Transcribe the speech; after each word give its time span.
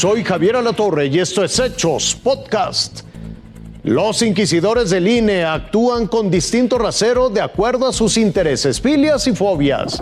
Soy 0.00 0.24
Javier 0.24 0.56
Alatorre 0.56 1.08
y 1.08 1.18
esto 1.18 1.44
es 1.44 1.58
Hechos 1.58 2.14
Podcast. 2.14 3.02
Los 3.82 4.22
inquisidores 4.22 4.88
del 4.88 5.06
INE 5.06 5.44
actúan 5.44 6.06
con 6.06 6.30
distinto 6.30 6.78
rasero 6.78 7.28
de 7.28 7.42
acuerdo 7.42 7.86
a 7.86 7.92
sus 7.92 8.16
intereses, 8.16 8.80
filias 8.80 9.26
y 9.26 9.36
fobias. 9.36 10.00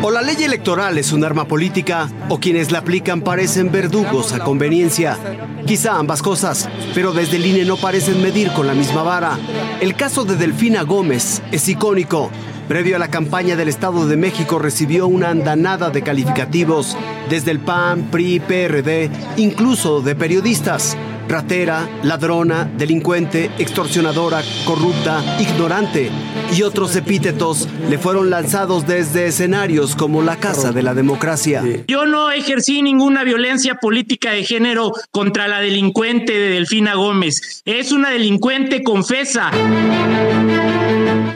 O 0.00 0.10
la 0.10 0.22
ley 0.22 0.36
electoral 0.42 0.96
es 0.96 1.12
un 1.12 1.22
arma 1.22 1.46
política, 1.46 2.10
o 2.30 2.40
quienes 2.40 2.72
la 2.72 2.78
aplican 2.78 3.20
parecen 3.20 3.70
verdugos 3.70 4.32
a 4.32 4.38
conveniencia. 4.38 5.18
Quizá 5.66 5.98
ambas 5.98 6.22
cosas, 6.22 6.66
pero 6.94 7.12
desde 7.12 7.36
el 7.36 7.44
INE 7.44 7.66
no 7.66 7.76
parecen 7.76 8.22
medir 8.22 8.50
con 8.52 8.66
la 8.66 8.72
misma 8.72 9.02
vara. 9.02 9.38
El 9.82 9.94
caso 9.96 10.24
de 10.24 10.36
Delfina 10.36 10.82
Gómez 10.84 11.42
es 11.52 11.68
icónico. 11.68 12.30
Previo 12.70 12.94
a 12.94 12.98
la 13.00 13.08
campaña 13.08 13.56
del 13.56 13.66
Estado 13.68 14.06
de 14.06 14.16
México 14.16 14.60
recibió 14.60 15.08
una 15.08 15.30
andanada 15.30 15.90
de 15.90 16.02
calificativos 16.02 16.96
desde 17.28 17.50
el 17.50 17.58
PAN, 17.58 18.12
PRI, 18.12 18.38
PRD, 18.38 19.10
incluso 19.38 20.02
de 20.02 20.14
periodistas. 20.14 20.96
Ratera, 21.28 21.88
ladrona, 22.04 22.70
delincuente, 22.78 23.50
extorsionadora, 23.58 24.42
corrupta, 24.64 25.20
ignorante 25.40 26.12
y 26.52 26.62
otros 26.62 26.96
epítetos 26.96 27.68
le 27.88 27.98
fueron 27.98 28.30
lanzados 28.30 28.86
desde 28.86 29.26
escenarios 29.26 29.94
como 29.94 30.22
la 30.22 30.36
Casa 30.36 30.72
de 30.72 30.82
la 30.82 30.94
Democracia. 30.94 31.62
Yo 31.86 32.06
no 32.06 32.30
ejercí 32.30 32.82
ninguna 32.82 33.24
violencia 33.24 33.76
política 33.76 34.32
de 34.32 34.44
género 34.44 34.92
contra 35.10 35.48
la 35.48 35.60
delincuente 35.60 36.32
de 36.32 36.50
Delfina 36.50 36.94
Gómez. 36.94 37.62
Es 37.64 37.92
una 37.92 38.10
delincuente 38.10 38.82
confesa. 38.82 39.50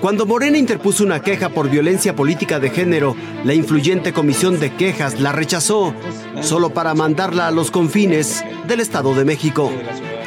Cuando 0.00 0.26
Morena 0.26 0.58
interpuso 0.58 1.04
una 1.04 1.22
queja 1.22 1.48
por 1.48 1.70
violencia 1.70 2.14
política 2.14 2.60
de 2.60 2.70
género, 2.70 3.16
la 3.44 3.54
influyente 3.54 4.12
comisión 4.12 4.60
de 4.60 4.74
quejas 4.74 5.20
la 5.20 5.32
rechazó, 5.32 5.94
solo 6.42 6.70
para 6.70 6.94
mandarla 6.94 7.46
a 7.46 7.50
los 7.50 7.70
confines 7.70 8.44
del 8.66 8.80
Estado 8.80 9.14
de 9.14 9.24
México. 9.24 9.72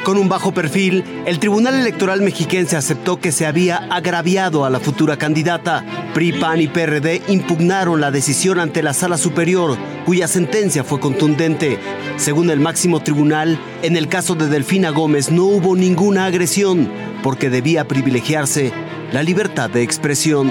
Con 0.08 0.16
un 0.16 0.30
bajo 0.30 0.52
perfil, 0.52 1.04
el 1.26 1.38
Tribunal 1.38 1.74
Electoral 1.74 2.22
mexiquense 2.22 2.78
aceptó 2.78 3.20
que 3.20 3.30
se 3.30 3.44
había 3.44 3.76
agraviado 3.90 4.64
a 4.64 4.70
la 4.70 4.80
futura 4.80 5.18
candidata. 5.18 5.84
PRI, 6.14 6.32
PAN 6.32 6.62
y 6.62 6.66
PRD 6.66 7.20
impugnaron 7.28 8.00
la 8.00 8.10
decisión 8.10 8.58
ante 8.58 8.82
la 8.82 8.94
Sala 8.94 9.18
Superior, 9.18 9.76
cuya 10.06 10.26
sentencia 10.26 10.82
fue 10.82 10.98
contundente. 10.98 11.78
Según 12.16 12.48
el 12.48 12.58
máximo 12.58 13.00
tribunal, 13.00 13.58
en 13.82 13.98
el 13.98 14.08
caso 14.08 14.34
de 14.34 14.48
Delfina 14.48 14.88
Gómez 14.88 15.30
no 15.30 15.44
hubo 15.44 15.76
ninguna 15.76 16.24
agresión, 16.24 16.90
porque 17.22 17.50
debía 17.50 17.86
privilegiarse 17.86 18.72
la 19.12 19.22
libertad 19.22 19.68
de 19.68 19.82
expresión. 19.82 20.50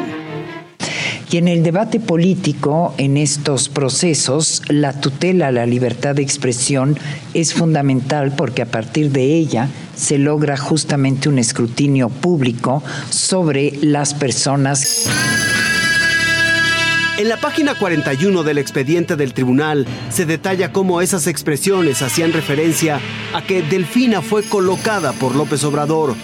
Y 1.30 1.38
en 1.38 1.50
el 1.50 1.62
debate 1.62 2.00
político, 2.00 2.94
en 2.98 3.18
estos 3.18 3.68
procesos, 3.68 4.62
la 4.70 4.94
tutela 4.94 5.48
a 5.48 5.52
la 5.52 5.66
libertad 5.66 6.16
de 6.16 6.22
expresión 6.22 6.98
es 7.34 7.54
fundamental 7.54 8.34
porque 8.38 8.62
a 8.62 8.66
partir 8.66 9.12
de 9.12 9.36
ella 9.36 9.68
se 9.94 10.18
logra 10.18 10.56
justamente 10.56 11.28
un 11.28 11.38
escrutinio 11.38 12.08
público 12.08 12.82
sobre 13.10 13.74
las 13.82 14.14
personas. 14.14 15.10
En 17.18 17.28
la 17.28 17.38
página 17.38 17.76
41 17.76 18.44
del 18.44 18.58
expediente 18.58 19.18
del 19.18 19.34
tribunal 19.34 19.86
se 20.10 20.26
detalla 20.26 20.72
cómo 20.72 21.02
esas 21.02 21.28
expresiones 21.28 22.04
hacían 22.04 22.32
referencia 22.32 23.02
a 23.34 23.42
que 23.42 23.64
Delfina 23.64 24.22
fue 24.22 24.44
colocada 24.44 25.12
por 25.12 25.36
López 25.36 25.64
Obrador 25.66 26.16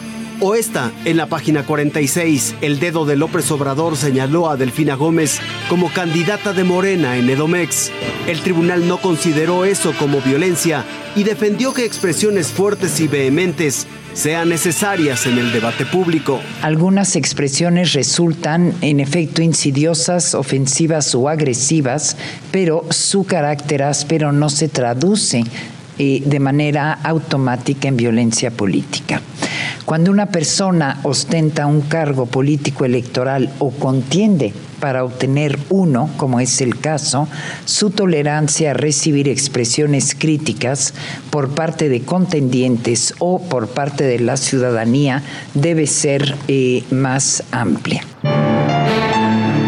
o 0.46 0.56
esta, 0.56 0.92
en 1.06 1.16
la 1.16 1.28
página 1.28 1.66
46, 1.66 2.56
el 2.60 2.78
dedo 2.82 3.06
de 3.06 3.16
López 3.16 3.50
Obrador 3.52 3.96
señaló 3.96 4.50
a 4.50 4.58
Delfina 4.58 4.96
Gómez 4.96 5.40
como 5.70 5.90
candidata 5.90 6.52
de 6.52 6.66
Morena 6.66 7.16
en 7.16 7.30
Edomex. 7.30 7.92
El 8.28 8.42
tribunal 8.42 8.86
no 8.86 8.98
consideró 8.98 9.64
eso 9.64 9.94
como 9.98 10.20
violencia 10.20 10.84
y 11.16 11.24
defendió 11.24 11.74
que 11.74 11.86
expresiones 11.86 12.48
fuertes 12.48 13.00
y 13.00 13.08
vehementes 13.08 13.88
sean 14.14 14.50
necesarias 14.50 15.26
en 15.28 15.38
el 15.38 15.54
debate 15.54 15.86
público. 15.86 16.42
Algunas 16.62 17.16
expresiones 17.16 17.94
resultan 17.94 18.74
en 18.82 19.00
efecto 19.00 19.42
insidiosas, 19.42 20.36
ofensivas 20.36 21.16
o 21.16 21.30
agresivas, 21.30 22.18
pero 22.52 22.86
su 22.90 23.24
carácter 23.24 23.82
áspero 23.82 24.34
no 24.34 24.50
se 24.50 24.68
traduce 24.68 25.46
eh, 26.00 26.22
de 26.26 26.40
manera 26.42 26.92
automática 26.92 27.88
en 27.88 27.96
violencia 27.96 28.52
política. 28.52 29.22
Cuando 29.86 30.12
una 30.12 30.28
persona 30.28 31.00
ostenta 31.04 31.68
un 31.68 31.82
cargo 31.82 32.26
político 32.26 32.86
electoral 32.86 33.52
o 33.60 33.72
contiende 33.72 34.54
para 34.80 35.04
obtener 35.04 35.58
uno, 35.70 36.10
como 36.18 36.40
es 36.40 36.62
el 36.62 36.80
caso, 36.80 37.28
su 37.66 37.90
tolerancia 37.90 38.72
a 38.72 38.74
recibir 38.74 39.28
expresiones 39.30 40.16
críticas 40.16 40.94
por 41.30 41.56
parte 41.56 41.90
de 41.90 42.02
contendientes 42.02 43.14
o 43.20 43.42
por 43.42 43.70
parte 43.70 44.04
de 44.04 44.20
la 44.20 44.38
ciudadanía 44.38 45.24
debe 45.54 45.88
ser 45.88 46.36
eh, 46.48 46.84
más 46.90 47.44
amplia. 47.52 48.04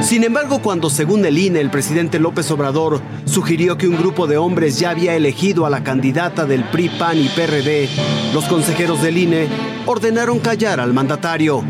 Sin 0.05 0.23
embargo, 0.23 0.61
cuando 0.61 0.91
según 0.91 1.25
el 1.25 1.35
INE 1.35 1.59
el 1.59 1.71
presidente 1.71 2.19
López 2.19 2.51
Obrador 2.51 3.01
sugirió 3.25 3.75
que 3.75 3.87
un 3.87 3.97
grupo 3.97 4.27
de 4.27 4.37
hombres 4.37 4.77
ya 4.77 4.91
había 4.91 5.15
elegido 5.15 5.65
a 5.65 5.71
la 5.71 5.83
candidata 5.83 6.45
del 6.45 6.63
PRI, 6.63 6.89
PAN 6.89 7.17
y 7.17 7.27
PRD, 7.27 7.89
los 8.31 8.45
consejeros 8.45 9.01
del 9.01 9.17
INE 9.17 9.47
ordenaron 9.87 10.37
callar 10.37 10.79
al 10.79 10.93
mandatario. 10.93 11.63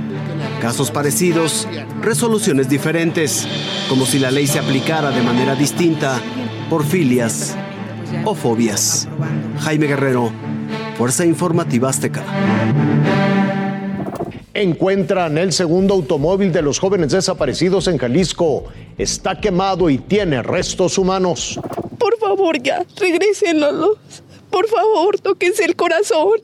Casos 0.61 0.91
parecidos, 0.91 1.65
resoluciones 2.01 2.67
diferentes, 2.67 3.47
como 3.87 4.05
si 4.05 4.19
la 4.19 4.31
ley 4.31 4.47
se 4.47 4.59
aplicara 4.59 5.11
de 5.11 5.23
manera 5.23 5.55
distinta 5.55 6.19
por 6.69 6.83
filias 6.83 7.55
o 8.25 8.35
fobias. 8.35 9.07
Jaime 9.61 9.87
Guerrero, 9.87 10.29
Fuerza 10.97 11.25
Informativa 11.25 11.89
Azteca. 11.89 12.21
Encuentran 14.55 15.37
el 15.37 15.51
segundo 15.51 15.93
automóvil 15.95 16.53
de 16.53 16.61
los 16.61 16.79
jóvenes 16.79 17.11
desaparecidos 17.11 17.89
en 17.89 17.97
Jalisco. 17.97 18.63
Está 18.97 19.37
quemado 19.37 19.89
y 19.89 19.97
tiene 19.97 20.41
restos 20.41 20.97
humanos. 20.97 21.59
Por 21.99 22.17
favor, 22.19 22.63
ya, 22.63 22.85
regrésenlos. 22.97 23.97
Por 24.49 24.69
favor, 24.69 25.19
tóquense 25.19 25.65
el 25.65 25.75
corazón. 25.75 26.39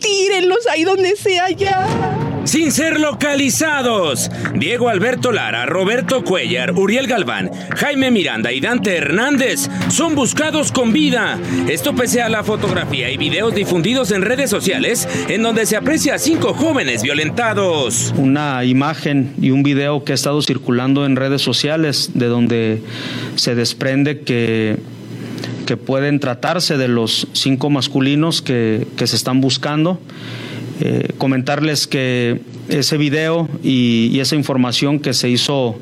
Tírenlos 0.00 0.66
ahí 0.66 0.82
donde 0.82 1.14
sea 1.14 1.50
ya 1.50 2.23
sin 2.44 2.72
ser 2.72 3.00
localizados. 3.00 4.30
Diego 4.54 4.88
Alberto 4.88 5.32
Lara, 5.32 5.66
Roberto 5.66 6.22
Cuellar, 6.24 6.72
Uriel 6.72 7.06
Galván, 7.06 7.50
Jaime 7.76 8.10
Miranda 8.10 8.52
y 8.52 8.60
Dante 8.60 8.96
Hernández 8.96 9.68
son 9.88 10.14
buscados 10.14 10.72
con 10.72 10.92
vida. 10.92 11.38
Esto 11.68 11.94
pese 11.94 12.22
a 12.22 12.28
la 12.28 12.44
fotografía 12.44 13.10
y 13.10 13.16
videos 13.16 13.54
difundidos 13.54 14.10
en 14.10 14.22
redes 14.22 14.50
sociales 14.50 15.08
en 15.28 15.42
donde 15.42 15.66
se 15.66 15.76
aprecia 15.76 16.14
a 16.14 16.18
cinco 16.18 16.54
jóvenes 16.54 17.02
violentados. 17.02 18.14
Una 18.16 18.64
imagen 18.64 19.34
y 19.40 19.50
un 19.50 19.62
video 19.62 20.04
que 20.04 20.12
ha 20.12 20.14
estado 20.14 20.42
circulando 20.42 21.06
en 21.06 21.16
redes 21.16 21.42
sociales 21.42 22.10
de 22.14 22.26
donde 22.26 22.82
se 23.36 23.54
desprende 23.54 24.20
que 24.20 24.78
que 25.64 25.78
pueden 25.78 26.20
tratarse 26.20 26.76
de 26.76 26.88
los 26.88 27.26
cinco 27.32 27.70
masculinos 27.70 28.42
que, 28.42 28.86
que 28.98 29.06
se 29.06 29.16
están 29.16 29.40
buscando 29.40 29.98
eh, 30.80 31.10
comentarles 31.18 31.86
que 31.86 32.40
ese 32.68 32.96
video 32.96 33.48
y, 33.62 34.18
esa 34.18 34.34
información 34.34 34.98
que 34.98 35.12
se 35.12 35.28
hizo 35.28 35.76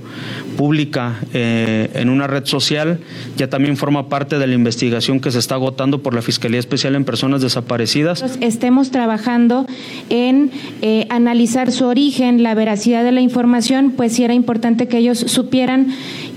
pública 0.57 1.21
eh, 1.33 1.89
en 1.95 2.11
una 2.11 2.27
red 2.27 2.45
social 2.45 2.99
ya 3.37 3.49
también 3.49 3.77
forma 3.77 4.09
parte 4.09 4.39
de 4.39 4.47
la 4.47 4.55
investigación 4.55 5.21
que 5.21 5.31
se 5.31 5.39
está 5.39 5.55
agotando 5.55 6.03
por 6.03 6.15
la 6.15 6.21
Fiscalía 6.21 6.59
Especial 6.59 6.95
en 6.95 7.05
Personas 7.05 7.41
Desaparecidas. 7.41 8.23
Estemos 8.41 8.91
trabajando 8.91 9.67
en 10.11 10.51
eh, 10.83 11.07
analizar 11.09 11.73
su 11.73 11.87
origen, 11.87 12.43
la 12.43 12.55
veracidad 12.55 13.03
de 13.03 13.13
la 13.13 13.21
información, 13.21 13.93
pues 13.97 14.13
sí 14.13 14.25
era 14.25 14.35
importante 14.35 14.89
que 14.89 14.99
ellos 14.99 15.19
supieran 15.19 15.89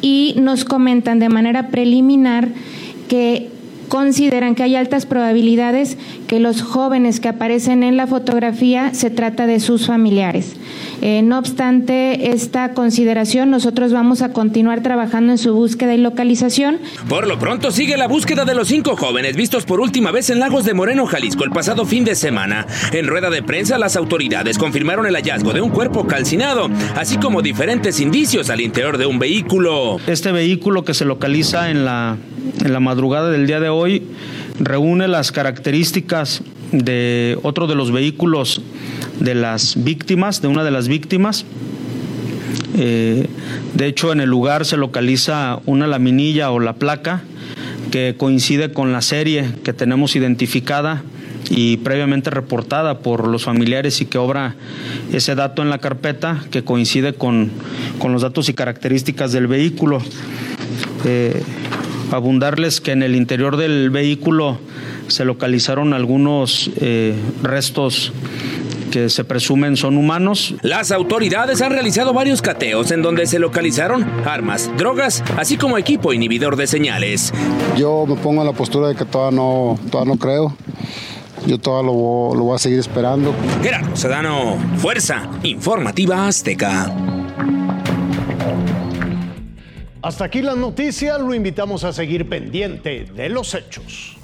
y 0.02 0.36
nos 0.38 0.64
comentan 0.64 1.20
de 1.20 1.28
manera 1.28 1.70
preliminar 1.70 2.50
que 3.10 3.50
consideran 3.88 4.56
que 4.56 4.64
hay 4.64 4.76
altas 4.76 5.06
probabilidades 5.06 5.98
que 6.28 6.40
los 6.40 6.62
jóvenes 6.62 7.20
que 7.20 7.28
aparecen 7.28 7.84
en 7.84 7.98
la 7.98 8.08
fotografía 8.08 8.94
se 8.94 9.10
trata 9.10 9.48
de 9.48 9.60
sus 9.60 9.88
familiares. 9.88 10.56
Eh, 11.02 11.22
no 11.22 11.38
obstante 11.38 12.32
esta 12.32 12.74
consideración, 12.74 13.52
nosotros 13.52 13.92
vamos 13.92 14.22
a 14.22 14.34
continuar 14.34 14.82
trabajando 14.82 15.34
en 15.34 15.38
su 15.38 15.54
búsqueda 15.54 15.94
y 15.94 15.98
localización. 15.98 16.80
Por 17.08 17.28
lo 17.28 17.38
pronto 17.38 17.72
sigue 17.72 17.98
la 17.98 18.08
búsqueda 18.08 18.46
de 18.46 18.56
los 18.56 18.68
cinco 18.68 18.96
jóvenes 18.96 19.36
vistos 19.36 19.66
por 19.66 19.80
última 19.80 20.12
vez 20.12 20.30
en 20.30 20.40
Lagos 20.40 20.66
de 20.66 20.74
Moreno, 20.74 21.06
Jalisco, 21.06 21.44
el 21.44 21.52
pasado 21.52 21.86
fin 21.86 22.04
de 22.06 22.16
semana. 22.16 22.66
En 22.92 23.08
rueda 23.08 23.30
de 23.30 23.44
prensa, 23.44 23.78
las 23.78 23.96
autoridades 23.96 24.58
confirmaron 24.58 25.06
el 25.06 25.16
hallazgo 25.16 25.54
de 25.54 25.62
un 25.62 25.70
cuerpo 25.70 26.08
calcinado, 26.08 26.70
así 26.96 27.18
como 27.18 27.42
diferentes 27.42 28.00
indicios 28.00 28.50
al 28.50 28.62
interior 28.62 28.98
de 28.98 29.06
un 29.06 29.20
vehículo. 29.20 29.98
Este 30.08 30.32
vehículo 30.32 30.84
que 30.84 30.94
se 30.94 31.06
localiza 31.06 31.70
en 31.70 31.86
la, 31.86 32.18
en 32.64 32.74
la 32.74 32.80
madrugada 32.80 33.30
del 33.30 33.48
día 33.48 33.60
de 33.60 33.70
hoy 33.70 34.04
reúne 34.60 35.08
las 35.08 35.32
características 35.32 36.42
de 36.72 37.38
otro 37.44 37.68
de 37.68 37.76
los 37.76 37.92
vehículos 37.92 38.62
de 39.20 39.36
las 39.36 39.84
víctimas, 39.84 40.42
de 40.42 40.48
una 40.48 40.64
de 40.64 40.72
las 40.72 40.88
víctimas. 40.88 41.46
Eh, 42.78 43.28
de 43.74 43.88
hecho, 43.88 44.12
en 44.12 44.20
el 44.20 44.30
lugar 44.30 44.66
se 44.66 44.78
localiza 44.78 45.60
una 45.66 45.88
laminilla 45.88 46.52
o 46.52 46.60
la 46.60 46.74
placa 46.74 47.24
que 47.92 48.16
coincide 48.18 48.74
con 48.74 48.92
la 48.92 49.02
serie 49.02 49.50
que 49.64 49.74
tenemos 49.74 50.16
identificada 50.16 51.04
y 51.50 51.78
previamente 51.78 52.30
reportada 52.30 53.00
por 53.00 53.28
los 53.28 53.44
familiares 53.44 54.02
y 54.02 54.06
que 54.06 54.18
obra 54.18 54.56
ese 55.14 55.36
dato 55.36 55.62
en 55.62 55.70
la 55.70 55.78
carpeta 55.78 56.44
que 56.52 56.64
coincide 56.64 57.14
con, 57.14 57.52
los 58.04 58.22
datos 58.22 58.50
y 58.50 58.54
características 58.54 59.32
del 59.32 59.48
vehículo. 59.48 60.02
Eh, 61.06 61.42
abundarles 62.16 62.82
que 62.82 62.92
en 62.92 63.04
el 63.04 63.16
interior 63.16 63.58
del 63.58 63.90
vehículo 63.90 64.58
se 65.08 65.26
localizaron 65.26 65.94
algunos 65.94 66.72
eh, 66.78 67.16
restos 67.44 68.12
que 68.92 69.10
se 69.10 69.26
presumen 69.26 69.76
son 69.76 69.98
humanos. 69.98 70.56
Las 70.62 70.92
autoridades 70.92 71.62
han 71.62 71.72
realizado 71.72 72.14
varios 72.14 72.42
cateos 72.42 72.92
en 72.92 73.02
donde 73.02 73.28
se 73.28 73.40
localizaron 73.40 74.06
armas, 74.26 74.72
drogas, 74.78 75.22
así 75.38 75.58
como 75.58 75.78
equipo 75.78 76.14
inhibidor 76.14 76.56
de 76.56 76.66
señales. 76.66 77.34
Yo 77.78 78.06
me 78.08 78.16
pongo 78.16 78.42
en 78.42 78.48
la 78.48 78.54
postura 78.54 78.88
de 78.88 78.96
que 78.96 79.04
todavía 79.04 79.36
no, 79.36 79.78
todavía 79.92 80.14
no 80.14 80.20
creo. 80.20 80.56
Yo 81.46 81.58
todavía 81.58 81.92
lo, 81.92 82.36
lo 82.36 82.44
voy 82.46 82.56
a 82.56 82.58
seguir 82.58 82.80
esperando. 82.80 83.36
Gerardo 83.62 83.96
Sedano, 83.98 84.58
Fuerza 84.78 85.30
Informativa 85.44 86.28
Azteca. 86.28 87.05
Hasta 90.06 90.26
aquí 90.26 90.44
la 90.44 90.54
noticia, 90.54 91.18
lo 91.18 91.34
invitamos 91.34 91.84
a 91.84 91.92
seguir 91.92 92.30
pendiente 92.30 93.06
de 93.06 93.28
los 93.28 93.56
hechos. 93.56 94.15